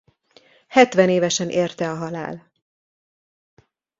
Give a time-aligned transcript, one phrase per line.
[0.67, 2.51] Hetvenévesen érte a halál.